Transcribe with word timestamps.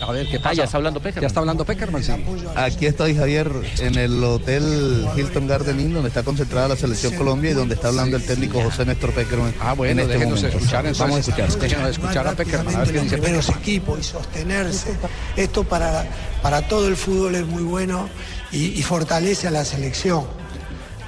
A 0.00 0.12
ver, 0.12 0.26
¿qué 0.28 0.38
pasa? 0.38 0.50
Ah, 0.50 0.54
ya 0.54 0.64
está 0.64 0.76
hablando 0.78 1.00
Peckerman. 1.00 1.22
Ya 1.22 1.26
está 1.26 1.40
hablando 1.40 1.64
Peckerman, 1.64 2.02
sí. 2.02 2.12
Aquí 2.56 2.86
estoy, 2.86 3.14
Javier, 3.14 3.50
en 3.78 3.96
el 3.96 4.22
Hotel 4.24 5.06
Hilton 5.16 5.46
Garden 5.46 5.78
Inn, 5.78 5.92
donde 5.92 6.08
está 6.08 6.22
concentrada 6.22 6.68
la 6.68 6.76
Selección 6.76 7.14
Colombia 7.16 7.50
y 7.50 7.54
donde 7.54 7.74
está 7.74 7.88
hablando 7.88 8.16
el 8.16 8.24
técnico 8.24 8.62
José 8.62 8.86
Néstor 8.86 9.12
Peckerman. 9.12 9.54
Ah, 9.60 9.74
bueno, 9.74 9.92
en 9.92 9.98
este 10.00 10.12
déjenos 10.14 10.36
momento. 10.38 10.58
escuchar 10.58 10.86
entonces. 10.86 11.00
Vamos 11.00 11.16
a 11.16 11.20
escuchar. 11.20 11.60
Déjenos 11.60 11.90
escuchar 11.90 12.26
a 12.28 12.32
Peckerman, 12.32 12.74
a 12.74 12.78
ver 12.78 12.88
qué 12.88 12.94
los 12.94 13.04
dice 13.04 13.18
Peckerman. 13.18 13.58
equipos 13.60 13.98
y 13.98 14.02
sostenerse. 14.02 14.96
Esto 15.36 15.64
para, 15.64 16.06
para 16.42 16.62
todo 16.66 16.88
el 16.88 16.96
fútbol 16.96 17.34
es 17.34 17.46
muy 17.46 17.62
bueno 17.62 18.08
y, 18.52 18.78
y 18.78 18.82
fortalece 18.82 19.48
a 19.48 19.50
la 19.50 19.64
selección. 19.64 20.24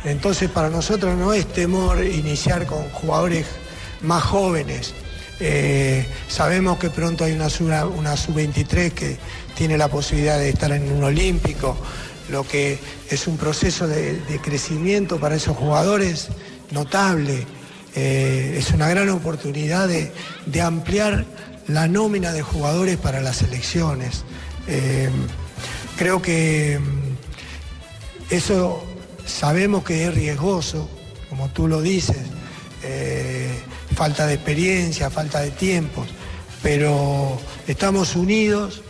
Entonces 0.05 0.51
para 0.51 0.69
nosotros 0.69 1.17
no 1.17 1.33
es 1.33 1.47
temor 1.47 2.05
iniciar 2.05 2.67
con 2.67 2.83
jugadores 2.91 3.47
más 4.03 4.23
jóvenes. 4.23 4.95
Eh, 5.41 6.07
sabemos 6.29 6.79
que 6.79 6.91
pronto 6.91 7.25
hay 7.25 7.33
una 7.33 7.51
sub- 7.51 7.93
una 7.97 8.17
sub-23 8.17 8.93
que 8.93 9.17
tiene 9.57 9.77
la 9.77 9.89
posibilidad 9.89 10.39
de 10.39 10.49
estar 10.51 10.73
en 10.73 10.91
un 10.93 11.03
olímpico, 11.03 11.77
lo 12.31 12.47
que 12.47 12.79
es 13.11 13.27
un 13.27 13.37
proceso 13.37 13.87
de, 13.89 14.21
crecimiento 14.43 15.19
para 15.19 15.37
esos 15.37 15.57
jugadores 15.57 16.29
notable. 16.71 17.47
Eh, 17.95 18.57
es 18.59 18.71
una 18.71 18.89
gran 18.89 19.09
oportunidad 19.11 19.89
de, 19.89 20.13
ampliar 20.63 21.27
la 21.69 21.89
nómina 21.89 22.33
de 22.33 22.43
jugadores 22.43 22.97
para 22.97 23.21
las 23.21 23.43
elecciones. 23.43 24.25
Eh, 24.69 25.11
creo 25.97 26.23
que 26.23 26.79
mm, 26.79 28.33
eso 28.35 28.85
sabemos 29.27 29.85
que 29.85 30.05
es 30.07 30.15
riesgoso, 30.15 30.89
como 31.29 31.49
tú 31.49 31.69
lo 31.69 31.83
dices, 31.83 32.19
falta 34.03 34.27
de 34.27 34.35
experiencia, 34.35 35.11
falta 35.11 35.39
de 35.43 35.53
tiempos, 35.53 36.09
pero 36.61 37.39
estamos 37.69 38.17
unidos, 38.17 38.83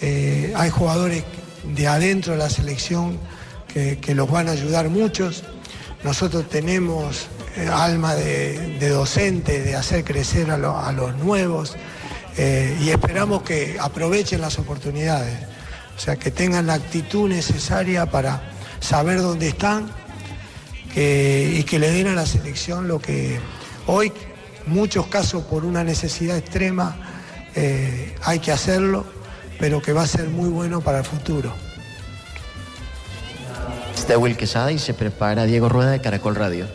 eh, 0.00 0.52
hay 0.56 0.70
jugadores 0.70 1.24
de 1.64 1.88
adentro 1.88 2.34
de 2.34 2.38
la 2.38 2.48
selección 2.48 3.18
que, 3.66 3.98
los 4.14 4.30
van 4.30 4.46
a 4.48 4.52
ayudar 4.52 4.88
muchos, 4.88 5.42
nosotros 6.04 6.48
tenemos 6.48 7.26
eh, 7.56 7.66
alma 7.68 8.14
de, 8.14 8.88
docente, 8.90 9.60
de 9.60 9.74
hacer 9.74 10.04
crecer 10.04 10.52
a, 10.52 10.56
lo- 10.56 10.78
a 10.78 10.92
los 10.92 11.16
nuevos 11.16 11.74
eh, 12.36 12.78
y 12.80 12.90
esperamos 12.90 13.42
que 13.42 13.76
aprovechen 13.80 14.40
las 14.40 14.56
oportunidades, 14.60 15.36
o 15.96 16.00
sea, 16.00 16.14
que 16.14 16.30
tengan 16.30 16.68
la 16.68 16.74
actitud 16.74 17.28
necesaria 17.28 18.06
para 18.06 18.40
saber 18.78 19.20
dónde 19.20 19.48
están 19.48 19.90
y 20.94 21.62
que 21.64 21.78
le 21.80 21.90
den 21.90 22.06
a 22.06 22.14
la 22.14 22.24
selección 22.26 22.86
lo 22.86 23.00
que 23.00 23.40
hoy, 23.88 24.12
muchos 24.66 25.06
casos 25.06 25.44
por 25.44 25.64
una 25.64 25.84
necesidad 25.84 26.36
extrema, 26.36 26.96
eh, 27.54 28.14
hay 28.22 28.38
que 28.38 28.52
hacerlo, 28.52 29.04
pero 29.58 29.82
que 29.82 29.92
va 29.92 30.02
a 30.02 30.06
ser 30.06 30.28
muy 30.28 30.48
bueno 30.48 30.80
para 30.80 30.98
el 30.98 31.04
futuro. 31.04 31.52
Está 33.94 34.16
Will 34.18 34.36
Quesada 34.36 34.72
y 34.72 34.78
se 34.78 34.94
prepara 34.94 35.44
Diego 35.44 35.68
Rueda 35.68 35.90
de 35.90 36.00
Caracol 36.00 36.34
Radio. 36.34 36.66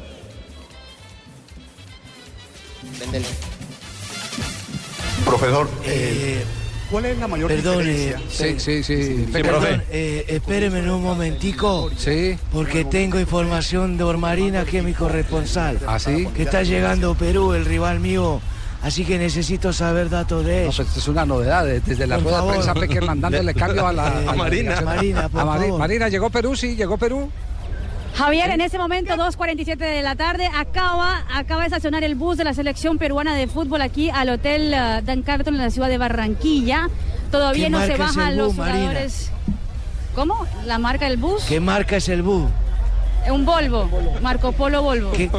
Profesor, 5.25 5.68
Eh, 5.85 6.44
¿cuál 6.90 7.06
es 7.06 7.18
la 7.18 7.28
mayor 7.28 7.47
perdón, 7.50 7.85
diferencia? 7.85 8.19
Sí, 8.29 8.59
sí, 8.59 8.84
sí. 8.84 9.28
perdón, 9.31 9.62
Peckerman. 9.62 9.84
eh, 9.91 10.25
espéreme 10.28 10.79
en 10.79 10.90
un 10.90 11.03
momentico, 11.03 11.90
Sí. 11.97 12.38
porque 12.51 12.85
tengo 12.85 13.19
información 13.19 13.97
de 13.97 14.03
Ormarina, 14.03 14.66
que 14.66 14.79
es 14.79 14.84
mi 14.84 14.94
corresponsal. 14.94 15.79
¿Ah, 15.88 16.00
sí? 16.00 16.28
Que 16.35 16.44
está 16.44 16.63
llegando 16.63 17.16
Perú, 17.16 17.53
el 17.53 17.66
rival 17.66 18.00
mío, 18.00 18.40
así 18.81 19.03
que 19.06 19.18
necesito 19.18 19.74
saber 19.74 20.09
datos 20.09 20.45
de 20.45 20.63
No, 20.63 20.69
eso. 20.69 20.78
pues 20.78 20.88
esto 20.90 21.00
es 21.00 21.07
una 21.07 21.25
novedad. 21.25 21.69
eh, 21.69 21.81
Desde 21.85 22.07
la 22.07 22.16
Por 22.16 22.25
rueda 22.25 22.38
de 22.38 22.41
favor. 22.41 22.53
prensa 22.56 22.74
Peckerman 22.74 23.22
dándole 23.22 23.53
cambio 23.56 23.88
a 23.88 23.94
la... 23.94 24.07
Eh, 24.22 24.25
a 24.28 24.34
Marina. 24.35 24.75
por 25.29 25.41
A 25.41 25.45
favor. 25.45 25.79
Marina, 25.79 26.09
¿llegó 26.09 26.29
Perú? 26.29 26.56
Sí, 26.56 26.75
llegó 26.75 26.97
Perú. 26.97 27.29
Javier, 28.17 28.49
en 28.51 28.61
ese 28.61 28.77
momento, 28.77 29.13
2.47 29.15 29.75
de 29.77 30.01
la 30.01 30.15
tarde, 30.15 30.49
acaba, 30.55 31.23
acaba 31.33 31.61
de 31.61 31.67
estacionar 31.67 32.03
el 32.03 32.15
bus 32.15 32.37
de 32.37 32.45
la 32.45 32.53
selección 32.53 32.97
peruana 32.97 33.35
de 33.35 33.47
fútbol 33.47 33.81
aquí 33.81 34.09
al 34.09 34.29
Hotel 34.29 34.73
eh, 34.73 35.01
Dan 35.03 35.21
Carton 35.21 35.53
en 35.55 35.61
la 35.61 35.69
ciudad 35.69 35.89
de 35.89 35.97
Barranquilla. 35.97 36.89
Todavía 37.29 37.65
¿Qué 37.65 37.69
no 37.71 37.81
se 37.85 37.97
bajan 37.97 38.29
el 38.29 38.37
los 38.37 38.47
bus, 38.47 38.57
Marina? 38.57 38.77
jugadores. 38.79 39.31
¿Cómo? 40.15 40.47
¿La 40.65 40.79
marca 40.79 41.05
del 41.09 41.17
bus? 41.17 41.43
¿Qué 41.43 41.59
marca 41.59 41.97
es 41.97 42.07
el 42.07 42.21
bus? 42.21 42.49
Un 43.29 43.43
Volvo, 43.45 43.89
Marco 44.21 44.51
Polo 44.53 44.81
Volvo. 44.81 45.11
¿Qué- 45.11 45.29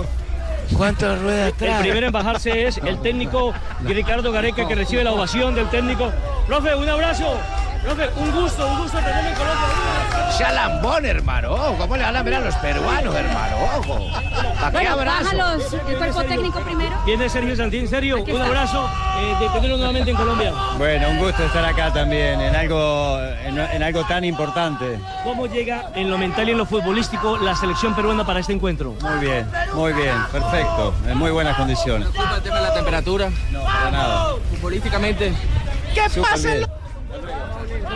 ¿Cuántas 0.77 1.21
ruedas 1.23 1.53
El 1.53 1.55
trae? 1.55 1.81
primero 1.81 2.07
en 2.09 2.13
bajarse 2.13 2.67
es 2.67 2.79
el 2.79 3.01
técnico 3.01 3.55
Ricardo 3.85 4.33
Gareca 4.33 4.67
que 4.67 4.75
recibe 4.75 5.05
la 5.05 5.13
ovación 5.13 5.55
del 5.55 5.71
técnico. 5.71 6.11
Profe, 6.49 6.75
un 6.75 6.89
abrazo. 6.89 7.39
Profe, 7.83 8.09
un 8.17 8.33
gusto, 8.33 8.67
un 8.67 8.79
gusto 8.83 8.99
tenerlo 8.99 9.29
en 9.31 9.35
Colombia. 9.35 10.53
Lambón, 10.53 11.05
hermano. 11.07 11.51
Ojo, 11.53 11.77
¿Cómo 11.79 11.97
le 11.97 12.03
van 12.05 12.17
a 12.17 12.23
ver 12.23 12.35
a 12.35 12.41
los 12.41 12.55
peruanos, 12.57 13.15
hermano? 13.15 13.57
Ojo. 13.79 14.11
¿Para 14.13 14.71
qué 14.71 14.77
Bueno, 14.77 14.91
abrazo? 14.93 15.25
bájalos, 15.25 15.77
el 15.89 15.97
cuerpo 15.97 16.23
técnico 16.25 16.61
primero. 16.61 16.97
Viene 17.05 17.29
Sergio 17.29 17.57
Santín, 17.57 17.81
en 17.83 17.89
serio, 17.89 18.23
un 18.23 18.43
abrazo 18.43 18.89
eh, 19.19 19.35
de 19.41 19.49
tenerlo 19.51 19.77
nuevamente 19.77 20.11
en 20.11 20.17
Colombia. 20.17 20.53
Bueno, 20.79 21.11
un 21.11 21.19
gusto 21.19 21.45
estar 21.45 21.65
acá 21.65 21.93
también, 21.93 22.41
en 22.41 22.55
algo, 22.55 23.19
en, 23.45 23.59
en 23.59 23.83
algo 23.83 24.05
tan 24.07 24.25
importante. 24.25 24.99
¿Cómo 25.25 25.47
llega 25.47 25.91
en 25.95 26.11
lo 26.11 26.19
mental 26.19 26.49
y 26.49 26.53
en 26.53 26.59
lo 26.59 26.67
futbolístico 26.67 27.37
la 27.39 27.55
selección 27.55 27.95
peruana 27.95 28.25
para 28.27 28.41
este 28.41 28.53
encuentro? 28.53 28.95
Muy 29.01 29.19
bien, 29.27 29.49
muy 29.75 29.93
bien, 29.93 30.17
perfecto, 30.33 30.95
en 31.09 31.17
muy 31.19 31.31
buenas 31.31 31.57
condiciones. 31.57 32.09
¿El 32.09 32.43
tema 32.43 32.57
de 32.57 32.63
la 32.63 32.75
temperatura? 32.75 33.29
No, 33.51 33.63
para 33.65 33.91
nada. 33.91 34.35
Futbolísticamente. 34.51 35.33
Súper 36.13 36.39
bien. 36.41 36.66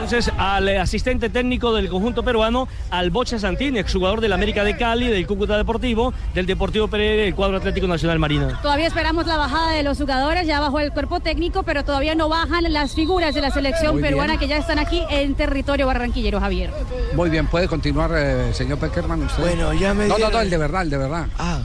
Entonces, 0.02 0.32
al 0.38 0.66
eh, 0.66 0.78
asistente 0.78 1.28
técnico 1.28 1.74
del 1.74 1.90
conjunto 1.90 2.22
peruano, 2.22 2.66
al 2.90 3.10
Bocha 3.10 3.38
Santín, 3.38 3.76
exjugador 3.76 4.22
del 4.22 4.32
América 4.32 4.64
de 4.64 4.74
Cali, 4.74 5.08
del 5.08 5.26
Cúcuta 5.26 5.58
Deportivo, 5.58 6.14
del 6.34 6.46
Deportivo 6.46 6.88
Pereira 6.88 7.24
del 7.24 7.34
cuadro 7.34 7.58
Atlético 7.58 7.86
Nacional 7.86 8.18
Marina. 8.18 8.58
Todavía 8.62 8.86
esperamos 8.86 9.26
la 9.26 9.36
bajada 9.36 9.72
de 9.72 9.82
los 9.82 9.98
jugadores, 9.98 10.46
ya 10.46 10.58
bajó 10.58 10.80
el 10.80 10.90
cuerpo 10.92 11.20
técnico, 11.20 11.64
pero 11.64 11.84
todavía 11.84 12.14
no 12.14 12.30
bajan 12.30 12.72
las 12.72 12.94
figuras 12.94 13.34
de 13.34 13.42
la 13.42 13.50
selección 13.50 13.92
Muy 13.92 14.02
bien. 14.02 14.12
peruana 14.14 14.38
que 14.38 14.48
ya 14.48 14.56
están 14.56 14.78
aquí 14.78 15.02
en 15.10 15.34
territorio 15.34 15.86
barranquillero, 15.86 16.40
Javier. 16.40 16.70
Muy 17.14 17.28
bien, 17.28 17.46
puede 17.46 17.68
continuar, 17.68 18.10
eh, 18.16 18.54
señor 18.54 18.78
Peckerman. 18.78 19.22
Usted. 19.24 19.42
Bueno, 19.42 19.74
ya 19.74 19.92
me 19.92 20.08
No, 20.08 20.16
no, 20.16 20.30
no, 20.30 20.40
el 20.40 20.48
de 20.48 20.56
verdad, 20.56 20.82
el 20.82 20.90
de 20.90 20.96
verdad. 20.96 21.26
Ah, 21.38 21.60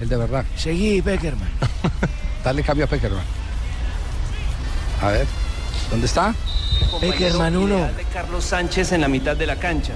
El 0.00 0.08
de 0.08 0.16
verdad. 0.16 0.44
seguí, 0.56 1.02
Peckerman. 1.02 1.48
Dale 2.44 2.62
cambio 2.62 2.84
a 2.84 2.88
Peckerman. 2.88 3.24
A 5.02 5.08
ver, 5.08 5.26
¿dónde 5.90 6.06
está? 6.06 6.32
Peckerman 6.98 7.56
uno. 7.56 7.76
de 7.76 8.04
Carlos 8.12 8.44
Sánchez 8.44 8.92
en 8.92 9.02
la 9.02 9.08
mitad 9.08 9.36
de 9.36 9.46
la 9.46 9.56
cancha. 9.56 9.92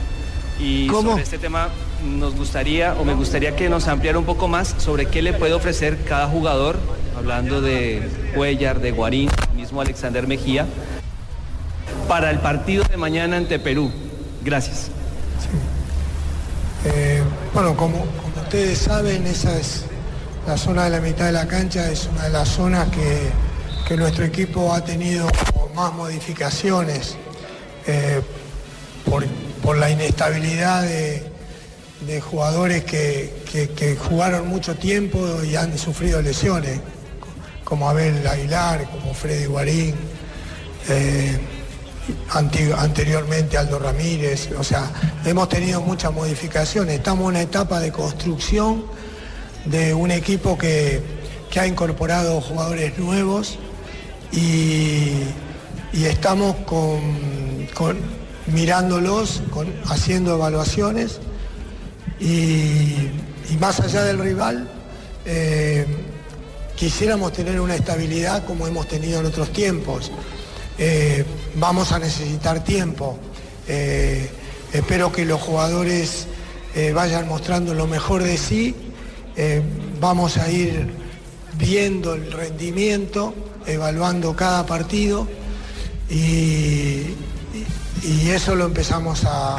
Y 0.59 0.87
¿Cómo? 0.87 1.11
sobre 1.11 1.23
este 1.23 1.39
tema 1.39 1.69
nos 2.05 2.37
gustaría 2.37 2.95
o 2.95 3.05
me 3.05 3.15
gustaría 3.15 3.57
que 3.57 3.69
nos 3.69 3.89
ampliara 3.89 4.19
un 4.19 4.25
poco 4.25 4.47
más 4.47 4.75
sobre 4.79 5.07
qué 5.07 5.23
le 5.23 5.33
puede 5.33 5.55
ofrecer 5.55 6.05
cada 6.05 6.29
jugador, 6.29 6.79
hablando 7.17 7.61
de 7.61 8.09
Cuellar, 8.35 8.81
de 8.81 8.93
Guarín, 8.93 9.31
mismo 9.57 9.81
Alexander 9.81 10.27
Mejía, 10.27 10.67
para 12.09 12.31
el 12.31 12.39
partido 12.39 12.85
de 12.85 12.97
mañana 12.97 13.37
ante 13.37 13.59
Perú. 13.59 13.91
Gracias. 14.45 14.91
Eh, 16.85 17.23
bueno, 17.55 17.75
como, 17.77 17.99
como 17.99 18.43
ustedes 18.43 18.79
saben, 18.79 19.27
esa 19.27 19.59
es 19.59 19.87
la 20.47 20.59
zona 20.59 20.85
de 20.85 20.91
la 20.91 21.01
mitad 21.01 21.27
de 21.27 21.33
la 21.33 21.47
cancha, 21.47 21.91
es 21.91 22.09
una 22.13 22.25
de 22.25 22.31
las 22.31 22.49
zonas 22.51 22.89
que, 22.91 23.31
que 23.89 23.97
nuestro 23.97 24.25
equipo 24.25 24.73
ha 24.73 24.85
tenido 24.85 25.27
más 25.75 25.93
modificaciones 25.93 27.17
eh, 27.87 28.21
por, 29.05 29.27
por 29.63 29.77
la 29.77 29.91
inestabilidad 29.91 30.83
de, 30.83 31.23
de 32.07 32.21
jugadores 32.21 32.85
que, 32.85 33.33
que- 33.51 33.97
jugaron 33.97 34.49
mucho 34.49 34.75
tiempo 34.77 35.43
y 35.45 35.57
han 35.57 35.77
sufrido 35.79 36.21
lesiones, 36.23 36.81
como 37.65 37.89
Abel 37.89 38.27
Aguilar, 38.27 38.89
como 38.91 39.15
Freddy 39.15 39.47
Guarín. 39.47 39.95
eh, 40.89 41.39
anteriormente 42.79 43.57
Aldo 43.57 43.79
Ramírez, 43.79 44.51
o 44.59 44.63
sea, 44.63 44.91
hemos 45.25 45.49
tenido 45.49 45.81
muchas 45.81 46.13
modificaciones, 46.13 46.97
estamos 46.97 47.23
en 47.23 47.29
una 47.29 47.41
etapa 47.43 47.81
de 47.81 47.91
construcción 47.93 48.85
de 49.65 49.95
un 49.95 50.11
equipo 50.11 50.59
que, 50.59 51.01
que 51.51 51.61
ha 51.61 51.67
incorporado 51.67 52.43
jugadores 52.43 52.99
nuevos 52.99 53.59
y, 54.33 55.13
y 55.95 56.07
estamos 56.07 56.57
con, 56.67 57.97
mirándolos, 58.53 59.43
haciendo 59.87 60.35
evaluaciones 60.35 61.21
y, 62.21 63.11
más 63.61 63.79
allá 63.79 64.03
del 64.03 64.19
rival, 64.19 64.69
eh, 65.25 65.87
quisiéramos 66.75 67.33
tener 67.33 67.61
una 67.61 67.77
estabilidad 67.77 68.45
como 68.45 68.67
hemos 68.67 68.89
tenido 68.89 69.21
en 69.21 69.27
otros 69.27 69.53
tiempos. 69.53 70.11
Eh, 70.79 71.25
vamos 71.55 71.93
a 71.93 72.01
necesitar 72.01 72.65
tiempo. 72.65 73.17
Eh, 73.69 74.29
espero 74.73 75.13
que 75.13 75.25
los 75.25 75.41
jugadores 75.41 76.27
vayan 76.93 77.29
mostrando 77.29 77.73
lo 77.73 77.87
mejor 77.87 78.25
de 78.25 78.37
sí. 78.37 78.75
Vamos 80.01 80.39
a 80.39 80.51
ir 80.51 80.93
viendo 81.57 82.15
el 82.15 82.33
rendimiento, 82.33 83.33
evaluando 83.65 84.35
cada 84.35 84.67
partido 84.67 85.29
y, 86.11 87.15
eso 88.29 88.55
lo 88.55 88.67
empezamos 88.67 89.25
a, 89.25 89.57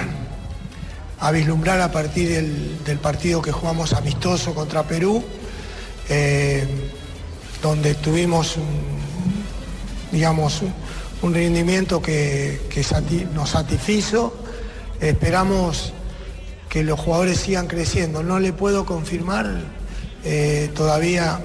vislumbrar 1.31 1.81
a 1.81 1.91
partir 1.91 2.29
del, 2.29 2.99
partido 2.99 3.41
que 3.41 3.51
jugamos 3.51 3.93
amistoso 3.93 4.53
contra 4.53 4.83
Perú, 4.83 5.23
eh, 6.09 6.67
donde 7.61 7.95
tuvimos 7.95 8.57
digamos, 10.15 10.61
un, 11.21 11.33
rendimiento 11.33 12.01
que, 12.01 12.59
nos 13.33 13.49
satisfizo. 13.49 14.33
Esperamos 15.01 15.93
que 16.69 16.83
los 16.83 16.99
jugadores 16.99 17.39
sigan 17.39 17.67
creciendo. 17.67 18.23
No 18.23 18.39
le 18.39 18.53
puedo 18.53 18.85
confirmar 18.85 19.61
eh, 20.23 20.71
todavía 20.73 21.39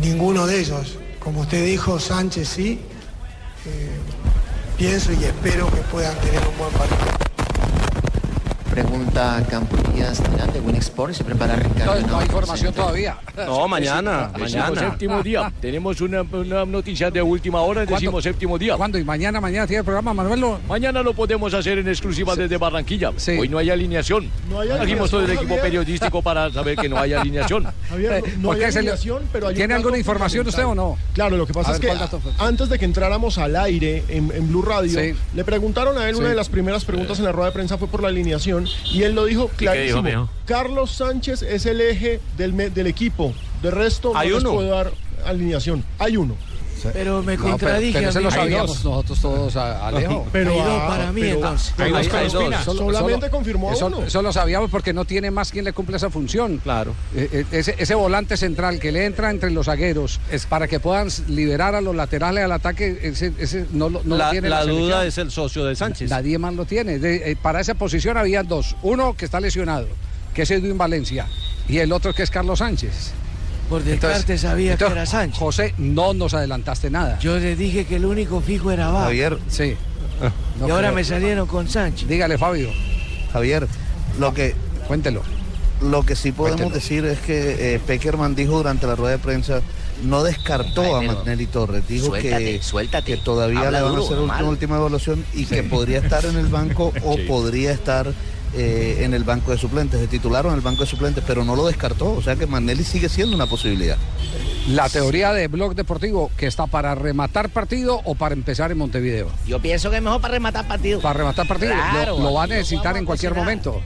ninguno 0.00 0.46
de 0.46 0.60
ellos. 0.60 0.98
Como 1.18 1.42
usted 1.42 1.64
dijo, 1.64 2.00
Sánchez 2.00 2.48
sí. 2.48 2.80
Pienso 4.78 5.12
y 5.12 5.24
espero 5.24 5.70
que 5.70 5.80
puedan 5.92 6.16
tener 6.20 6.40
un 6.48 6.56
buen 6.56 6.72
partido. 6.72 7.29
Pregunta 8.84 9.42
Campo 9.50 9.76
Díaz 9.92 10.22
Terán 10.22 10.50
de 10.54 10.60
Winexport. 10.60 11.12
Se 11.12 11.22
prepara 11.22 11.54
Ricardo. 11.56 12.00
No, 12.00 12.06
no 12.08 12.18
hay 12.18 12.24
información 12.26 12.72
todavía. 12.72 13.18
No, 13.36 13.68
mañana, 13.68 14.30
Decimos 14.38 14.52
mañana. 14.70 14.80
séptimo 14.90 15.22
día. 15.22 15.52
Tenemos 15.60 16.00
una, 16.00 16.22
una 16.22 16.64
noticia 16.64 17.10
de 17.10 17.20
última 17.20 17.60
hora, 17.60 17.84
decimos 17.84 18.24
séptimo 18.24 18.56
día. 18.58 18.76
¿Cuándo? 18.76 18.98
¿Y 18.98 19.04
mañana, 19.04 19.38
mañana 19.38 19.66
tiene 19.66 19.80
el 19.80 19.84
programa, 19.84 20.14
Manuel? 20.14 20.56
Mañana 20.66 21.02
lo 21.02 21.12
podemos 21.12 21.52
hacer 21.52 21.76
en 21.78 21.88
exclusiva 21.88 22.34
desde 22.34 22.56
Barranquilla. 22.56 23.12
Hoy 23.38 23.48
no 23.50 23.58
hay 23.58 23.68
alineación. 23.68 24.30
No 24.48 24.60
hay 24.60 24.68
Trajimos 24.70 25.10
todo 25.10 25.20
el 25.20 25.26
alineación, 25.26 25.36
equipo 25.36 25.54
Javier. 25.56 25.62
periodístico 25.62 26.22
para 26.22 26.50
saber 26.50 26.76
que 26.78 26.88
no 26.88 26.96
hay 26.98 27.12
alineación. 27.12 27.66
Javier, 27.90 28.22
no, 28.36 28.42
no 28.42 28.48
¿Por 28.48 28.56
hay 28.56 28.64
alineación, 28.64 29.22
pero 29.30 29.48
hay 29.48 29.54
¿Tiene 29.56 29.74
alguna 29.74 29.98
información 29.98 30.46
usted 30.46 30.64
o 30.64 30.74
no? 30.74 30.96
Claro, 31.12 31.36
lo 31.36 31.46
que 31.46 31.52
pasa 31.52 31.72
A 31.72 31.74
es 31.74 31.80
ver, 31.80 31.92
que 31.98 32.16
antes 32.38 32.68
de 32.70 32.78
que 32.78 32.86
entráramos 32.86 33.36
al 33.36 33.56
aire 33.56 34.04
en, 34.08 34.32
en 34.34 34.48
Blue 34.48 34.62
Radio, 34.62 34.98
Sí. 34.98 35.14
le 35.34 35.44
preguntaron 35.44 35.98
a 35.98 36.08
él, 36.08 36.14
Sí. 36.14 36.20
una 36.20 36.30
de 36.30 36.34
las 36.34 36.48
primeras 36.48 36.84
preguntas 36.86 37.18
en 37.18 37.26
la 37.26 37.32
rueda 37.32 37.48
de 37.50 37.52
prensa 37.52 37.76
fue 37.76 37.88
por 37.88 38.00
la 38.02 38.08
alineación, 38.08 38.66
y 38.92 39.02
él 39.02 39.14
lo 39.14 39.24
dijo 39.24 39.48
clarísimo. 39.48 40.02
dijo? 40.02 40.28
Carlos 40.46 40.90
Sánchez 40.92 41.42
es 41.42 41.66
el 41.66 41.80
eje 41.80 42.20
del, 42.36 42.72
del 42.72 42.86
equipo. 42.86 43.32
De 43.62 43.70
resto, 43.70 44.16
Hay 44.16 44.30
no 44.30 44.38
les 44.38 44.44
puedo 44.44 44.68
dar 44.70 44.92
alineación. 45.24 45.84
Hay 45.98 46.16
uno. 46.16 46.36
Pero 46.92 47.22
me 47.22 47.36
No, 47.36 47.42
pero, 47.42 47.50
contradije. 47.52 47.92
pero 47.98 48.10
ese 48.10 48.20
lo 48.20 48.28
amigo. 48.28 48.42
sabíamos 48.42 48.84
nosotros 48.84 49.20
todos, 49.20 49.56
a- 49.56 49.86
Alejo. 49.86 50.26
Pero, 50.32 50.56
para 50.88 51.12
mí, 51.12 51.20
pero- 51.20 51.34
entonces. 51.36 51.74
pero- 51.76 51.96
Hay 51.96 52.04
dos 52.06 52.14
hay 52.14 52.28
con 52.30 52.36
Ospina. 52.38 52.64
Solo- 52.64 52.78
Solamente 52.92 53.26
solo- 53.26 53.30
confirmó 53.30 53.72
eso, 53.72 53.86
uno. 53.86 54.02
eso 54.04 54.22
lo 54.22 54.32
sabíamos 54.32 54.70
porque 54.70 54.92
no 54.92 55.04
tiene 55.04 55.30
más 55.30 55.50
quien 55.50 55.64
le 55.64 55.72
cumple 55.72 55.96
esa 55.96 56.10
función. 56.10 56.58
Claro. 56.58 56.94
Eh, 57.14 57.28
eh, 57.32 57.44
ese, 57.52 57.74
ese 57.78 57.94
volante 57.94 58.36
central 58.36 58.78
que 58.78 58.92
le 58.92 59.04
entra 59.06 59.30
entre 59.30 59.50
los 59.50 59.66
zagueros 59.66 60.20
es 60.30 60.46
para 60.46 60.66
que 60.68 60.80
puedan 60.80 61.08
liberar 61.28 61.74
a 61.74 61.80
los 61.80 61.94
laterales 61.94 62.44
al 62.44 62.52
ataque, 62.52 62.98
ese, 63.02 63.32
ese 63.38 63.66
no, 63.72 63.88
lo- 63.88 64.02
no 64.04 64.16
lo 64.16 64.16
la 64.16 64.30
tiene 64.30 64.48
la 64.48 64.64
duda 64.64 65.04
es 65.06 65.18
el 65.18 65.30
socio 65.30 65.64
de 65.64 65.76
Sánchez. 65.76 66.10
Nadie 66.10 66.38
más 66.38 66.54
lo 66.54 66.64
tiene. 66.64 66.98
De- 66.98 67.30
eh, 67.32 67.36
para 67.40 67.60
esa 67.60 67.74
posición 67.74 68.16
habían 68.16 68.46
dos. 68.48 68.76
Uno 68.82 69.14
que 69.16 69.24
está 69.24 69.40
lesionado, 69.40 69.86
que 70.34 70.42
es 70.42 70.50
Edwin 70.50 70.78
Valencia, 70.78 71.26
y 71.68 71.78
el 71.78 71.92
otro 71.92 72.12
que 72.14 72.22
es 72.22 72.30
Carlos 72.30 72.60
Sánchez. 72.60 73.12
Por 73.70 73.82
descarte 73.84 74.36
sabía 74.36 74.72
entonces, 74.72 74.92
que 74.94 74.98
era 75.00 75.06
Sánchez. 75.06 75.38
José, 75.38 75.74
no 75.78 76.12
nos 76.12 76.34
adelantaste 76.34 76.90
nada. 76.90 77.18
Yo 77.20 77.38
le 77.38 77.56
dije 77.56 77.86
que 77.86 77.96
el 77.96 78.04
único 78.04 78.40
fijo 78.42 78.70
era 78.70 78.88
Vaca. 78.88 79.04
Javier, 79.06 79.38
Sí. 79.48 79.76
No 80.60 80.68
y 80.68 80.70
ahora 80.70 80.92
me 80.92 81.02
salieron 81.04 81.46
con 81.46 81.66
Sánchez. 81.68 82.06
Dígale, 82.06 82.36
Fabio, 82.36 82.68
Javier, 83.32 83.66
lo 84.18 84.34
que, 84.34 84.54
cuéntelo. 84.86 85.22
lo 85.80 86.02
que 86.04 86.14
sí 86.14 86.32
podemos 86.32 86.60
Cuéntelo. 86.60 86.74
decir 86.78 87.04
es 87.06 87.18
que 87.20 87.74
eh, 87.76 87.80
Peckerman 87.86 88.34
dijo 88.34 88.58
durante 88.58 88.86
la 88.86 88.96
rueda 88.96 89.12
de 89.12 89.18
prensa, 89.18 89.62
no 90.04 90.22
descartó 90.22 90.82
Ay, 90.98 91.06
a 91.08 91.12
Magnelli 91.12 91.46
Torres, 91.46 91.88
dijo 91.88 92.06
Suéltate, 92.08 92.44
que, 92.58 92.62
suéltate. 92.62 93.06
que 93.06 93.16
todavía 93.22 93.60
Habla 93.60 93.78
le 93.78 93.84
van 93.84 93.96
a 93.96 94.00
hacer 94.00 94.18
una 94.18 94.44
última 94.44 94.76
evaluación 94.76 95.24
y 95.32 95.46
que 95.46 95.62
podría 95.62 96.00
estar 96.00 96.24
en 96.26 96.36
el 96.36 96.48
banco 96.48 96.92
o 97.04 97.16
podría 97.26 97.72
estar 97.72 98.12
eh, 98.54 98.98
en 99.00 99.14
el 99.14 99.24
banco 99.24 99.50
de 99.52 99.58
suplentes, 99.58 100.00
de 100.00 100.06
titular 100.06 100.46
o 100.46 100.50
en 100.50 100.56
el 100.56 100.60
banco 100.60 100.82
de 100.82 100.86
suplentes, 100.90 101.22
pero 101.26 101.44
no 101.44 101.56
lo 101.56 101.66
descartó, 101.66 102.12
o 102.12 102.22
sea 102.22 102.36
que 102.36 102.46
Magnelli 102.46 102.84
sigue 102.84 103.08
siendo 103.08 103.36
una 103.36 103.46
posibilidad. 103.46 103.96
La 104.68 104.88
teoría 104.88 105.32
de 105.32 105.48
Blog 105.48 105.74
Deportivo, 105.74 106.30
que 106.36 106.46
está 106.46 106.66
para 106.66 106.94
rematar 106.94 107.48
partido 107.50 108.00
o 108.04 108.14
para 108.14 108.34
empezar 108.34 108.70
en 108.70 108.78
Montevideo. 108.78 109.28
Yo 109.46 109.58
pienso 109.60 109.90
que 109.90 109.96
es 109.96 110.02
mejor 110.02 110.20
para 110.20 110.34
rematar 110.34 110.68
partido. 110.68 111.00
Para 111.00 111.18
rematar 111.18 111.46
partido, 111.46 111.72
Claro, 111.72 112.18
lo, 112.18 112.24
lo 112.24 112.32
va 112.34 112.44
a 112.44 112.46
necesitar 112.46 112.96
en 112.96 113.04
cualquier 113.04 113.34
momento. 113.34 113.80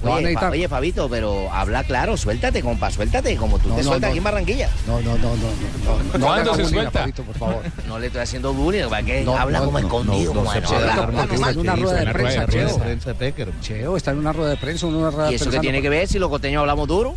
Oye, 0.00 0.12
Fa- 0.12 0.20
necesitar. 0.20 0.52
oye, 0.52 0.68
Fabito, 0.68 1.08
pero 1.08 1.52
habla 1.52 1.82
claro, 1.82 2.16
suéltate, 2.16 2.62
compa, 2.62 2.88
suéltate, 2.90 3.34
como 3.36 3.58
tú 3.58 3.68
No, 3.68 3.74
te 3.74 3.82
no, 3.82 3.88
sueltas 3.88 4.08
no. 4.08 4.12
aquí 4.12 4.18
en 4.18 4.24
Barranquilla. 4.24 4.70
No, 4.86 5.00
no, 5.00 5.18
no, 5.18 5.28
no, 5.36 5.36
no. 5.36 6.02
no, 6.12 6.18
no 6.18 6.26
¿Cuándo 6.26 6.54
se 6.54 6.64
suelta? 6.66 7.00
Fabito, 7.00 7.22
por 7.24 7.36
favor. 7.36 7.62
No 7.88 7.98
le 7.98 8.06
estoy 8.06 8.22
haciendo 8.22 8.52
bullying, 8.54 8.88
¿para 8.88 9.02
qué? 9.02 9.22
No, 9.24 9.36
habla 9.36 9.58
no, 9.58 9.64
como 9.66 9.80
no, 9.80 9.86
escondido, 9.86 10.34
no 10.34 10.40
como 10.40 10.52
se 10.52 10.60
no, 10.60 10.66
está 10.66 11.50
en 11.50 11.58
una 11.58 11.74
rueda 11.76 11.96
de 11.96 12.02
En 12.04 12.12
prensa, 12.12 12.46
Cheo. 12.46 12.78
prensa 12.78 13.08
de 13.10 13.14
Peckerman. 13.16 13.60
Cheo, 13.60 13.96
está 13.96 14.10
en 14.12 14.18
una 14.18 14.32
rueda 14.32 14.50
de 14.50 14.56
prensa, 14.56 14.86
en 14.86 14.94
una 14.94 15.10
rueda 15.10 15.26
¿Y 15.26 15.30
de 15.30 15.36
eso 15.36 15.44
prensa. 15.46 15.60
qué 15.60 15.62
tiene 15.62 15.82
que 15.82 15.88
ver 15.88 16.06
si 16.06 16.18
los 16.20 16.28
costeños 16.30 16.60
hablamos 16.60 16.86
duro? 16.86 17.14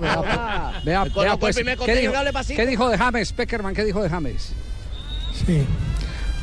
Vea, 0.00 0.72
Me 0.84 0.84
vea, 0.90 1.06
conozco 1.12 1.38
pues, 1.40 1.56
el 1.56 1.62
primer 1.64 1.74
¿qué, 1.74 1.78
costeño 1.78 2.00
dijo, 2.00 2.12
que 2.12 2.18
hable 2.18 2.32
pasito. 2.32 2.56
qué 2.60 2.66
dijo 2.66 2.88
de 2.88 2.98
James, 2.98 3.32
Peckerman? 3.32 3.74
¿Qué 3.74 3.84
dijo 3.84 4.02
de 4.02 4.08
James? 4.08 4.52
Sí. 5.46 5.64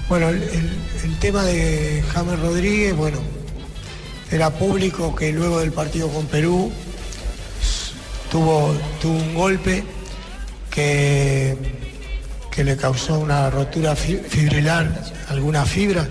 Bueno, 0.08 0.30
el, 0.30 0.42
el- 0.42 0.78
el 1.04 1.20
tema 1.20 1.44
de 1.44 2.04
James 2.14 2.40
Rodríguez, 2.40 2.96
bueno, 2.96 3.20
era 4.32 4.50
público 4.52 5.16
que 5.16 5.32
luego 5.32 5.60
del 5.60 5.72
partido 5.72 6.08
con 6.10 6.26
Perú 6.28 6.72
tuvo, 8.32 8.76
tuvo 9.02 9.14
un 9.18 9.34
golpe 9.34 9.84
que, 10.70 11.58
que 12.52 12.64
le 12.64 12.78
causó 12.78 13.20
una 13.20 13.50
rotura 13.50 13.96
fi- 13.96 14.18
fibrilar, 14.18 15.04
alguna 15.30 15.66
fibra, 15.66 16.08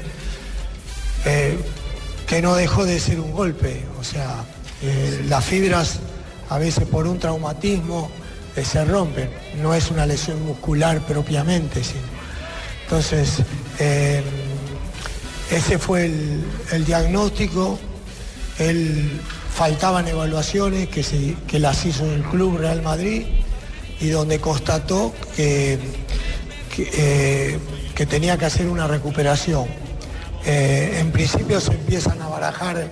eh, 1.24 1.56
que 2.26 2.42
no 2.42 2.54
dejó 2.56 2.84
de 2.84 2.98
ser 2.98 3.20
un 3.20 3.32
golpe. 3.32 3.84
O 4.00 4.04
sea, 4.04 4.44
eh, 4.82 5.24
las 5.28 5.44
fibras 5.44 6.00
a 6.50 6.58
veces 6.58 6.84
por 6.88 7.06
un 7.06 7.18
traumatismo 7.18 8.10
eh, 8.56 8.64
se 8.64 8.84
rompen, 8.84 9.30
no 9.62 9.74
es 9.74 9.90
una 9.90 10.06
lesión 10.06 10.44
muscular 10.44 11.00
propiamente, 11.00 11.84
sino 11.84 12.18
entonces, 12.84 13.42
ese 15.50 15.78
fue 15.78 16.06
el 16.72 16.84
diagnóstico. 16.86 17.78
Él 18.58 19.20
faltaban 19.54 20.08
evaluaciones 20.08 20.88
que, 20.88 21.02
se- 21.02 21.36
que 21.46 21.58
las 21.58 21.84
hizo 21.84 22.04
el 22.12 22.22
Club 22.22 22.58
Real 22.58 22.82
Madrid 22.82 23.26
y 24.00 24.08
donde 24.08 24.40
constató 24.40 25.12
que, 25.36 25.78
que, 26.74 26.88
eh, 26.92 28.06
tenía 28.06 28.36
que 28.36 28.44
hacer 28.46 28.68
una 28.68 28.86
recuperación. 28.86 29.66
Eh, 30.44 30.98
en 31.00 31.10
principio 31.12 31.60
se 31.60 31.72
empiezan 31.72 32.20
a 32.22 32.28
barajar 32.28 32.90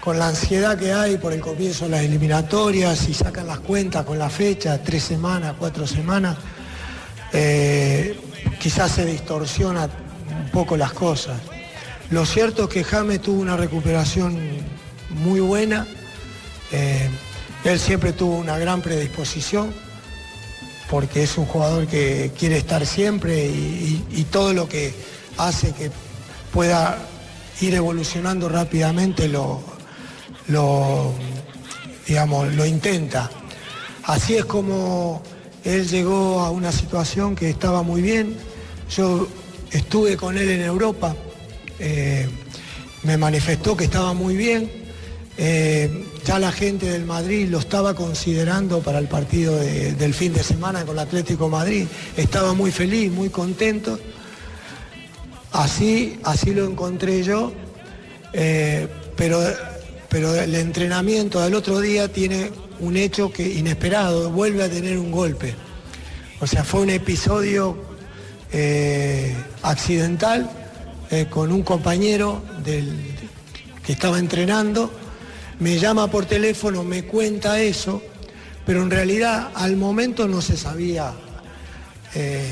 con 0.00 0.18
la 0.18 0.28
ansiedad 0.28 0.78
que 0.78 0.92
hay 0.92 1.18
por 1.18 1.32
el 1.32 1.40
comienzo 1.40 1.84
de 1.86 1.90
las 1.90 2.02
eliminatorias 2.02 3.08
y 3.08 3.14
sacan 3.14 3.46
las 3.48 3.58
cuentas 3.60 4.04
con 4.04 4.18
la 4.18 4.30
fecha, 4.30 4.80
tres 4.82 5.02
semanas, 5.02 5.54
cuatro 5.58 5.86
semanas 5.86 6.36
eh, 7.32 8.18
quizás 8.58 8.92
se 8.92 9.04
distorsiona 9.04 9.84
un 9.84 10.50
poco 10.50 10.76
las 10.76 10.92
cosas. 10.92 11.38
Lo 12.10 12.24
cierto 12.24 12.64
es 12.64 12.68
que 12.70 12.84
James 12.84 13.20
tuvo 13.20 13.40
una 13.42 13.56
recuperación 13.56 14.38
muy 15.10 15.40
buena, 15.40 15.86
eh, 16.72 17.08
él 17.64 17.78
siempre 17.78 18.12
tuvo 18.12 18.36
una 18.36 18.58
gran 18.58 18.82
predisposición, 18.82 19.72
porque 20.88 21.22
es 21.22 21.36
un 21.36 21.46
jugador 21.46 21.86
que 21.86 22.32
quiere 22.38 22.56
estar 22.58 22.86
siempre 22.86 23.46
y, 23.46 24.26
todo 24.30 24.52
lo 24.52 24.68
que 24.68 24.94
hace 25.36 25.72
que 25.72 25.90
pueda 26.52 26.98
ir 27.60 27.74
evolucionando 27.74 28.48
rápidamente 28.48 29.28
lo, 29.28 29.60
lo, 30.48 31.12
digamos, 32.06 32.52
lo 32.54 32.64
intenta. 32.64 33.30
Así 34.04 34.36
es 34.36 34.44
como 34.44 35.22
él 35.64 35.86
llegó 35.88 36.40
a 36.40 36.50
una 36.50 36.72
situación 36.72 37.34
que 37.34 37.50
estaba 37.50 37.82
muy 37.82 38.00
bien. 38.00 38.36
Yo 38.90 39.28
estuve 39.70 40.16
con 40.16 40.38
él 40.38 40.48
en 40.48 40.62
Europa, 40.62 41.14
eh, 41.78 42.28
me 43.02 43.16
manifestó 43.16 43.76
que 43.76 43.84
estaba 43.84 44.14
muy 44.14 44.36
bien, 44.36 44.77
Eh, 45.40 46.04
ya 46.26 46.40
la 46.40 46.50
gente 46.50 46.86
del 46.86 47.04
Madrid 47.04 47.48
lo 47.48 47.58
estaba 47.60 47.94
considerando 47.94 48.80
para 48.80 48.98
el 48.98 49.06
partido 49.06 49.56
de- 49.56 49.92
del 49.94 50.12
fin 50.12 50.32
de 50.32 50.42
semana 50.42 50.84
con 50.84 50.96
el 50.96 50.98
Atlético 50.98 51.48
Madrid. 51.48 51.86
Estaba 52.16 52.54
muy 52.54 52.72
feliz, 52.72 53.10
muy 53.12 53.28
contento. 53.30 53.98
Así, 55.52 56.18
así 56.24 56.52
lo 56.52 56.64
encontré 56.66 57.22
yo. 57.22 57.52
Eh, 58.32 58.88
pero, 59.16 59.40
pero 60.08 60.34
el 60.34 60.54
entrenamiento 60.56 61.40
del 61.40 61.54
otro 61.54 61.80
día 61.80 62.08
tiene 62.12 62.50
un 62.80 62.96
hecho 62.96 63.32
que 63.32 63.48
inesperado, 63.48 64.30
vuelve 64.30 64.64
a 64.64 64.68
tener 64.68 64.98
un 64.98 65.10
golpe. 65.12 65.54
O 66.40 66.46
sea, 66.46 66.64
fue 66.64 66.80
un 66.80 66.90
episodio 66.90 67.76
eh, 68.52 69.34
accidental 69.62 70.50
con 71.30 71.52
un 71.52 71.62
compañero 71.62 72.42
del- 72.64 73.14
que 73.84 73.92
estaba 73.92 74.18
entrenando, 74.18 74.90
me 75.60 75.78
llama 75.78 76.10
por 76.10 76.26
teléfono, 76.26 76.84
me 76.84 77.04
cuenta 77.04 77.60
eso, 77.60 78.02
pero 78.64 78.82
en 78.82 78.90
realidad 78.90 79.50
al 79.54 79.76
momento 79.76 80.28
no 80.28 80.40
se 80.40 80.56
sabía 80.56 81.12
eh, 82.14 82.48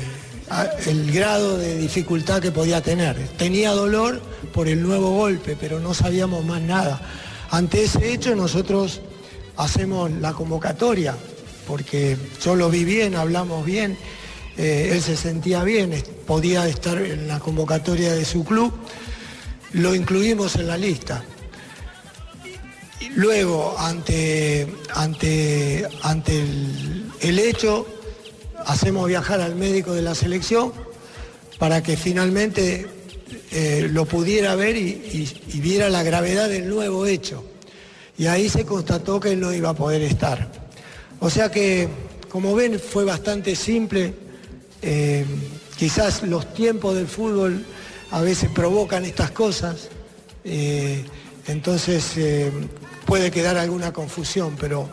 el 0.85 1.11
grado 1.11 1.57
de 1.57 1.77
dificultad 1.77 2.41
que 2.41 2.51
podía 2.51 2.81
tener. 2.81 3.17
Tenía 3.37 3.71
dolor 3.71 4.21
por 4.53 4.67
el 4.67 4.81
nuevo 4.81 5.11
golpe, 5.11 5.57
pero 5.59 5.79
no 5.79 5.93
sabíamos 5.93 6.45
más 6.45 6.61
nada. 6.61 7.01
Ante 7.49 7.83
ese 7.83 8.13
hecho 8.13 8.35
nosotros 8.35 9.01
hacemos 9.55 10.11
la 10.11 10.33
convocatoria, 10.33 11.15
porque 11.65 12.17
yo 12.43 12.55
lo 12.55 12.69
vi 12.69 12.83
bien, 12.83 13.15
hablamos 13.15 13.65
bien, 13.65 13.97
eh, 14.57 14.89
él 14.93 15.01
se 15.01 15.15
sentía 15.15 15.63
bien, 15.63 15.91
podía 16.25 16.67
estar 16.67 16.97
en 17.01 17.27
la 17.27 17.39
convocatoria 17.39 18.13
de 18.13 18.25
su 18.25 18.43
club, 18.43 18.73
lo 19.73 19.95
incluimos 19.95 20.55
en 20.55 20.67
la 20.67 20.77
lista. 20.77 21.23
Luego, 23.15 23.75
ante, 23.77 24.67
ante, 24.93 25.87
ante 26.01 26.43
el, 27.21 27.39
hecho, 27.39 27.85
hacemos 28.65 29.07
viajar 29.07 29.39
al 29.39 29.55
médico 29.55 29.93
de 29.93 30.01
la 30.01 30.15
selección 30.15 30.71
para 31.59 31.83
que 31.83 31.95
finalmente 31.95 32.87
eh, 33.51 33.87
lo 33.91 34.05
pudiera 34.05 34.55
ver 34.55 34.77
y, 34.77 35.31
viera 35.55 35.89
la 35.89 36.03
gravedad 36.03 36.49
del 36.49 36.69
nuevo 36.69 37.05
hecho. 37.05 37.43
Y 38.17 38.25
ahí 38.25 38.49
se 38.49 38.65
constató 38.65 39.19
que 39.19 39.33
él 39.33 39.39
no 39.39 39.53
iba 39.53 39.69
a 39.69 39.75
poder 39.75 40.01
estar. 40.01 40.51
O 41.19 41.29
sea 41.29 41.51
que, 41.51 41.87
como 42.29 42.55
ven, 42.55 42.79
fue 42.79 43.03
bastante 43.03 43.55
simple. 43.55 44.13
Eh, 44.81 45.23
quizás 45.77 46.23
los 46.23 46.51
tiempos 46.53 46.95
del 46.95 47.07
fútbol 47.07 47.63
a 48.09 48.21
veces 48.21 48.49
provocan 48.49 49.05
estas 49.05 49.29
cosas. 49.31 49.89
Eh, 50.43 51.03
entonces 51.47 52.17
puede 53.07 53.31
quedar 53.31 53.57
alguna 53.57 53.93
confusión, 53.93 54.55
pero 54.59 54.87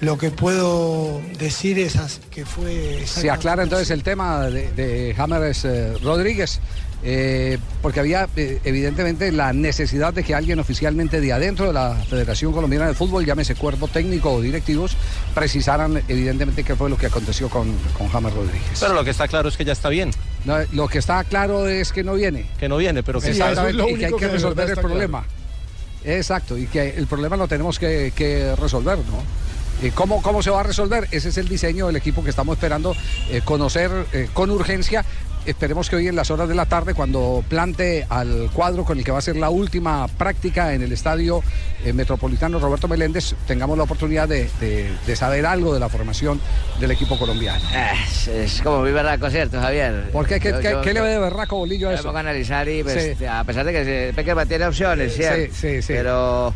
lo 0.00 0.18
que 0.18 0.30
puedo 0.30 1.22
decir 1.38 1.78
es 1.78 2.20
que 2.30 2.44
fue... 2.44 3.06
Se 3.06 3.30
aclara 3.30 3.62
entonces 3.62 3.90
el 3.90 4.02
tema 4.02 4.46
de, 4.50 4.70
de 4.72 5.14
James 5.16 5.64
eh, 5.64 5.94
Rodríguez, 6.02 6.60
eh, 7.04 7.58
porque 7.80 8.00
había 8.00 8.28
eh, 8.36 8.60
evidentemente 8.64 9.30
la 9.30 9.52
necesidad 9.52 10.12
de 10.12 10.24
que 10.24 10.34
alguien 10.34 10.58
oficialmente 10.58 11.20
de 11.20 11.32
adentro 11.32 11.68
de 11.68 11.72
la 11.72 11.94
Federación 11.94 12.52
Colombiana 12.52 12.88
de 12.88 12.94
Fútbol, 12.94 13.24
llámese 13.24 13.54
cuerpo 13.54 13.86
técnico 13.86 14.32
o 14.32 14.40
directivos, 14.40 14.96
precisaran 15.32 16.02
evidentemente 16.08 16.64
qué 16.64 16.74
fue 16.74 16.90
lo 16.90 16.96
que 16.98 17.06
aconteció 17.06 17.48
con, 17.48 17.72
con 17.96 18.08
James 18.08 18.34
Rodríguez. 18.34 18.78
Pero 18.80 18.94
lo 18.94 19.04
que 19.04 19.10
está 19.10 19.28
claro 19.28 19.48
es 19.48 19.56
que 19.56 19.64
ya 19.64 19.72
está 19.72 19.88
bien. 19.88 20.10
No, 20.44 20.56
lo 20.72 20.88
que 20.88 20.98
está 20.98 21.22
claro 21.22 21.68
es 21.68 21.92
que 21.92 22.02
no 22.02 22.14
viene. 22.14 22.46
Que 22.58 22.68
no 22.68 22.76
viene, 22.76 23.04
pero 23.04 23.20
que 23.20 23.30
Exactamente, 23.30 23.90
y 23.90 23.94
que 23.94 24.06
hay 24.06 24.12
que 24.14 24.28
resolver 24.28 24.64
el 24.64 24.70
está 24.70 24.82
problema. 24.82 25.24
Exacto, 26.04 26.58
y 26.58 26.66
que 26.66 26.90
el 26.90 27.06
problema 27.06 27.36
lo 27.36 27.48
tenemos 27.48 27.78
que, 27.78 28.54
resolver, 28.58 28.98
¿no? 28.98 29.86
¿Y 29.86 29.90
cómo, 29.90 30.22
¿Cómo 30.22 30.42
se 30.42 30.50
va 30.50 30.60
a 30.60 30.62
resolver? 30.62 31.08
Ese 31.10 31.30
es 31.30 31.38
el 31.38 31.48
diseño 31.48 31.88
del 31.88 31.96
equipo 31.96 32.22
que 32.22 32.30
estamos 32.30 32.56
esperando 32.56 32.94
eh, 33.30 33.40
conocer 33.44 33.90
eh, 34.12 34.28
con 34.32 34.50
urgencia. 34.50 35.04
Esperemos 35.44 35.90
que 35.90 35.96
hoy 35.96 36.06
en 36.06 36.14
las 36.14 36.30
horas 36.30 36.48
de 36.48 36.54
la 36.54 36.66
tarde, 36.66 36.94
cuando 36.94 37.44
plante 37.48 38.06
al 38.08 38.48
cuadro 38.52 38.84
con 38.84 38.96
el 38.98 39.04
que 39.04 39.10
va 39.10 39.18
a 39.18 39.22
ser 39.22 39.34
la 39.34 39.50
última 39.50 40.06
práctica 40.06 40.72
en 40.72 40.82
el 40.82 40.92
estadio 40.92 41.42
eh, 41.84 41.92
metropolitano 41.92 42.60
Roberto 42.60 42.86
Meléndez, 42.86 43.34
tengamos 43.46 43.76
la 43.76 43.82
oportunidad 43.82 44.28
de, 44.28 44.48
de- 44.60 44.92
de 45.04 45.16
saber 45.16 45.44
algo 45.44 45.74
de 45.74 45.80
la 45.80 45.88
formación 45.88 46.40
del 46.78 46.92
equipo 46.92 47.18
colombiano. 47.18 47.64
Es, 48.06 48.28
es 48.28 48.62
como 48.62 48.80
muy 48.82 48.92
berraco, 48.92 49.28
¿cierto, 49.30 49.60
Javier? 49.60 50.10
¿Por 50.12 50.28
qué? 50.28 50.38
¿Qué, 50.38 50.50
Yo- 50.52 50.60
qué- 50.60 50.70
yo- 50.70 50.80
qué 50.82 50.94
le 50.94 51.00
ve 51.00 51.08
de 51.10 51.18
berraco 51.18 51.56
bolillo 51.56 51.88
a 51.88 51.94
eso? 51.94 52.04
pongo 52.04 52.18
a 52.18 52.20
analizar 52.20 52.68
y 52.68 52.84
pues, 52.84 53.16
Sí. 53.18 53.24
a 53.24 53.42
pesar 53.42 53.64
de 53.66 53.72
que 53.72 54.12
Peckerman 54.14 54.46
tiene 54.46 54.66
opciones, 54.66 55.12
¿cierto? 55.16 55.52
Sí, 55.56 55.60
sí, 55.76 55.82
sí. 55.82 55.92
Pero 55.92 56.54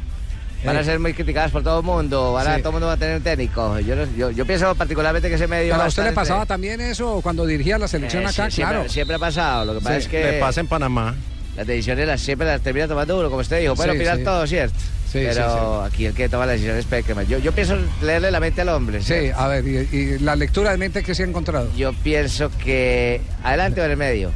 van 0.67 0.77
a 0.77 0.85
ser 0.85 0.99
muy 0.99 1.15
criticadas 1.15 1.51
por 1.51 1.63
todo 1.63 1.79
el 1.81 1.85
mundo, 1.87 2.33
van 2.33 2.47
a, 2.49 2.57
Sí. 2.57 2.61
todo 2.63 2.71
el 2.71 2.73
mundo 2.75 2.87
va 2.89 2.93
a 2.95 2.97
tener 2.97 3.17
un 3.17 3.23
técnico. 3.23 3.79
Yo, 3.81 3.97
no- 3.97 4.07
yo, 4.17 4.31
yo 4.31 4.45
pienso 4.47 4.75
particularmente 4.75 5.29
que 5.29 5.37
ese 5.37 5.47
medio 5.47 5.69
Pero 5.71 5.79
va 5.79 5.85
a 5.85 5.89
usted 5.89 6.03
le 6.03 6.09
entre- 6.11 6.23
pasaba 6.23 6.47
también 6.47 6.81
eso 6.81 7.21
cuando 7.23 7.47
dirigía 7.47 7.79
la 7.79 7.89
selección 7.89 8.23
Eh, 8.25 8.27
acá, 8.27 8.51
sí, 8.51 8.57
siempre, 8.57 8.75
claro. 8.77 8.89
siempre 8.91 9.17
ha 9.17 9.19
pasado, 9.19 9.65
lo 9.65 9.75
que 9.75 9.81
pasa 9.81 9.95
Sí. 9.97 10.03
es 10.03 10.09
que... 10.09 10.21
Le 10.33 10.41
pasa 10.41 10.61
en 10.61 10.67
Panamá. 10.67 11.15
Las 11.57 11.67
decisiones 11.67 12.07
las, 12.07 12.21
siempre 12.21 12.47
las 12.47 12.61
termina 12.61 12.87
tomando 12.87 13.19
uno, 13.19 13.29
como 13.31 13.41
usted 13.41 13.61
dijo. 13.61 13.75
Puede 13.75 13.93
Sí, 13.93 13.97
opinar 13.97 14.19
sí. 14.19 14.25
todo, 14.25 14.47
¿cierto? 14.47 14.77
Sí, 15.11 15.21
Pero 15.27 15.83
aquí 15.85 16.05
el 16.05 16.13
que 16.13 16.29
toma 16.29 16.45
la 16.45 16.53
decisión 16.53 16.77
es 16.77 16.85
Peckerman. 16.85 17.27
Yo, 17.29 17.39
yo 17.39 17.53
pienso 17.53 17.79
leerle 18.03 18.31
la 18.31 18.41
mente 18.41 18.61
al 18.61 18.69
hombre. 18.69 19.01
Sí, 19.01 19.31
a 19.35 19.47
ver, 19.49 19.67
y, 19.67 19.97
y 19.97 20.19
la 20.19 20.37
lectura 20.37 20.73
de 20.73 20.77
mente 20.77 21.03
que 21.03 21.15
se 21.15 21.23
ha 21.23 21.27
encontrado? 21.27 21.71
Yo 21.75 21.95
pienso 21.95 22.51
que... 22.63 23.23
¿Adelante 23.43 23.81
o 23.81 23.85
en 23.85 23.91
el 23.93 23.97
medio? 23.97 24.33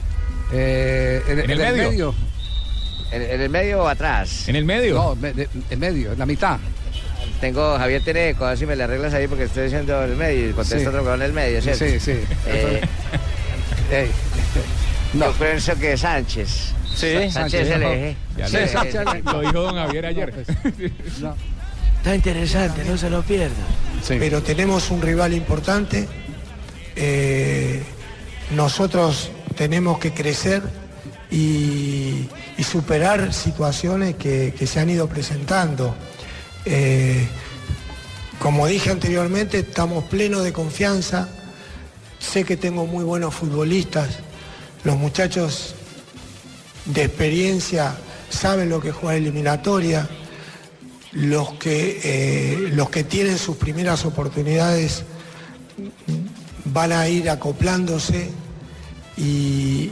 Eh, 0.52 1.22
en, 1.28 1.38
¿En 1.40 1.50
el 1.50 1.60
en 1.60 1.76
medio? 1.76 2.14
¿En, 3.12 3.22
en 3.22 3.40
el 3.40 3.48
medio 3.50 3.82
o 3.84 3.88
atrás? 3.88 4.48
¿En 4.48 4.56
el 4.56 4.64
medio? 4.64 4.94
No, 4.94 5.14
me- 5.16 5.32
de- 5.32 5.48
en 5.70 5.78
medio, 5.78 6.12
en 6.12 6.18
la 6.18 6.26
mitad. 6.26 6.58
Tengo, 7.40 7.76
Javier 7.78 8.02
tiene 8.02 8.34
ver 8.34 8.58
si 8.58 8.66
me 8.66 8.76
le 8.76 8.84
arreglas 8.84 9.14
ahí 9.14 9.26
porque 9.26 9.44
estoy 9.44 9.64
diciendo 9.64 10.02
el 10.04 10.14
medio 10.16 10.50
y 10.50 10.52
contesta 10.52 10.78
Sí. 10.80 10.86
otro 10.86 11.04
con 11.04 11.20
el 11.22 11.32
medio, 11.32 11.60
¿cierto? 11.62 11.84
Sí, 11.86 11.98
sí. 12.00 12.12
Eh, 12.46 12.80
Ey. 13.90 14.10
Yo 15.14 15.32
pienso 15.32 15.74
que 15.76 15.96
Sánchez. 15.96 16.72
Sí. 16.94 17.30
Sánchez 17.30 17.68
el 17.70 17.82
eje. 17.82 18.16
Sí, 18.46 18.56
lo- 18.56 18.68
Sánchez. 18.68 19.00
Lo 19.24 19.40
dijo 19.40 19.52
don 19.62 19.74
Javier 19.74 20.06
ayer. 20.06 20.34
Está 22.00 22.14
interesante, 22.14 22.82
no 22.84 22.96
se 22.96 23.10
lo 23.10 23.22
pierda. 23.22 23.54
Pero 24.08 24.42
tenemos 24.42 24.90
un 24.90 25.02
rival 25.02 25.32
importante. 25.34 26.08
eh, 26.96 27.82
nosotros 28.54 29.30
tenemos 29.56 29.98
que 29.98 30.12
crecer 30.12 30.62
y, 31.30 32.28
superar 32.62 33.32
situaciones 33.32 34.14
que, 34.14 34.54
que 34.56 34.66
se 34.66 34.78
han 34.78 34.90
ido 34.90 35.08
presentando. 35.08 35.96
Eh, 36.64 37.26
como 38.38 38.66
dije 38.66 38.90
anteriormente, 38.90 39.60
estamos 39.60 40.04
plenos 40.04 40.44
de 40.44 40.52
confianza. 40.52 41.28
Sé 42.18 42.44
que 42.44 42.56
tengo 42.56 42.86
muy 42.86 43.02
buenos 43.02 43.34
futbolistas. 43.34 44.18
Los 44.84 44.96
muchachos 44.96 45.74
de 46.84 47.04
experiencia 47.04 47.94
saben 48.28 48.68
lo 48.68 48.80
que 48.80 48.90
es 48.90 48.94
jugar 48.94 49.16
eliminatoria. 49.16 50.08
Los 51.12 51.54
que, 51.54 52.00
eh, 52.04 52.70
los 52.72 52.88
que 52.88 53.02
tienen 53.02 53.36
sus 53.36 53.56
primeras 53.56 54.04
oportunidades 54.04 55.02
van 56.66 56.92
a 56.92 57.08
ir 57.08 57.28
acoplándose 57.30 58.30
y, 59.16 59.90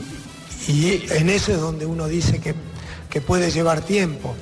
y 0.67 1.03
en 1.11 1.29
eso 1.29 1.51
es 1.53 1.59
donde 1.59 1.85
uno 1.85 2.07
dice 2.07 2.39
que, 2.39 2.53
que 3.09 3.21
puede 3.21 3.51
llevar 3.51 3.81
tiempo. 3.81 4.35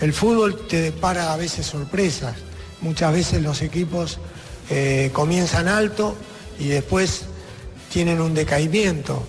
El 0.00 0.14
fútbol 0.14 0.66
te 0.66 0.80
depara 0.80 1.32
a 1.32 1.36
veces 1.36 1.66
sorpresas. 1.66 2.34
Muchas 2.80 3.12
veces 3.12 3.42
los 3.42 3.60
equipos 3.60 4.18
eh, 4.70 5.10
comienzan 5.12 5.68
alto 5.68 6.16
y 6.58 6.68
después 6.68 7.22
tienen 7.92 8.20
un 8.20 8.32
decaimiento. 8.32 9.22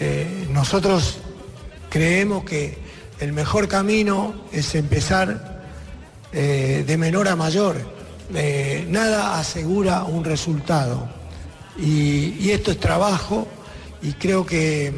Eh, 0.00 0.48
nosotros 0.50 1.18
creemos 1.88 2.44
que 2.44 2.78
el 3.20 3.32
mejor 3.32 3.68
camino 3.68 4.34
es 4.52 4.74
empezar 4.74 5.62
eh, 6.32 6.82
de 6.86 6.96
menor 6.96 7.28
a 7.28 7.36
mayor. 7.36 7.76
Nada 8.88 9.38
asegura 9.38 10.04
un 10.04 10.24
resultado. 10.24 11.08
Y 11.78 12.50
esto 12.50 12.70
es 12.70 12.78
trabajo 12.78 13.46
y 14.02 14.12
creo 14.12 14.46
que 14.46 14.92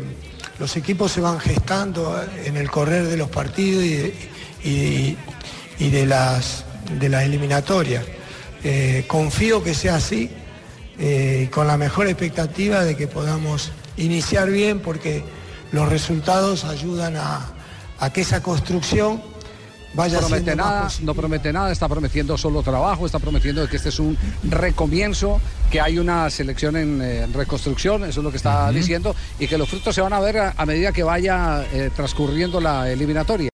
los 0.63 0.77
equipos 0.77 1.11
se 1.11 1.21
van 1.21 1.41
gestando 1.41 2.25
en 2.45 2.57
el 2.57 2.71
correr 2.71 3.09
de 3.09 3.17
los 3.17 3.29
partidos 3.29 3.83
y 3.83 5.17
de, 5.91 6.07
las, 6.07 6.65
eliminatorias. 7.01 8.05
Eh, 8.63 9.05
confío 9.09 9.65
que 9.65 9.75
sea 9.75 9.97
así, 9.97 10.31
eh, 11.01 11.49
con 11.51 11.67
la 11.67 11.77
mejor 11.77 12.07
expectativa 12.07 12.85
de 12.85 12.97
que 12.97 13.09
podamos 13.09 13.73
iniciar 13.97 14.51
bien 14.51 14.79
porque 14.79 15.25
los 15.73 15.89
resultados 15.89 16.63
ayudan 16.63 17.17
a 17.17 18.13
que 18.15 18.21
esa 18.21 18.41
construcción 18.41 19.21
vaya 19.95 20.19
promete 20.19 20.57
nada, 20.57 20.89
no 21.03 21.15
promete 21.15 21.53
nada, 21.53 21.73
está 21.73 21.89
prometiendo 21.89 22.37
solo 22.39 22.63
trabajo, 22.63 23.07
está 23.07 23.19
prometiendo 23.19 23.69
que 23.69 23.77
este 23.77 23.91
es 23.91 23.99
un 23.99 24.17
recomienzo, 24.45 25.41
que 25.71 25.81
hay 25.81 25.99
una 25.99 26.29
selección 26.31 26.77
en 26.77 27.01
eh, 27.03 27.27
reconstrucción, 27.33 28.05
eso 28.05 28.21
es 28.21 28.25
lo 28.25 28.31
que 28.31 28.37
está 28.37 28.71
diciendo, 28.71 29.15
y 29.39 29.47
que 29.47 29.59
los 29.59 29.69
frutos 29.69 29.95
se 29.95 30.01
van 30.01 30.13
a 30.13 30.21
ver 30.21 30.39
a, 30.39 30.55
a 30.57 30.67
medida 30.67 30.93
que 30.93 31.03
vaya 31.03 31.65
eh, 31.73 31.91
transcurriendo 31.95 32.61
la 32.61 32.91
eliminatoria. 32.91 33.51